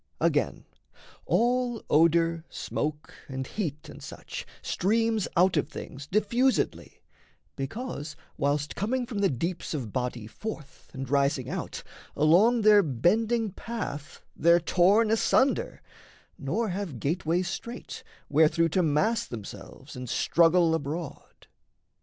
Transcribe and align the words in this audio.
Again, 0.19 0.65
all 1.27 1.83
odour, 1.87 2.43
smoke, 2.49 3.13
and 3.29 3.45
heat, 3.45 3.87
and 3.87 4.01
such 4.01 4.47
Streams 4.63 5.27
out 5.37 5.57
of 5.57 5.69
things 5.69 6.07
diffusedly, 6.07 7.03
because, 7.55 8.15
Whilst 8.35 8.75
coming 8.75 9.05
from 9.05 9.19
the 9.19 9.29
deeps 9.29 9.75
of 9.75 9.93
body 9.93 10.25
forth 10.25 10.89
And 10.91 11.07
rising 11.07 11.51
out, 11.51 11.83
along 12.15 12.61
their 12.63 12.81
bending 12.81 13.51
path 13.51 14.23
They're 14.35 14.59
torn 14.59 15.11
asunder, 15.11 15.83
nor 16.35 16.69
have 16.69 16.99
gateways 16.99 17.47
straight 17.47 18.03
Wherethrough 18.27 18.69
to 18.69 18.81
mass 18.81 19.27
themselves 19.27 19.95
and 19.95 20.09
struggle 20.09 20.73
abroad. 20.73 21.45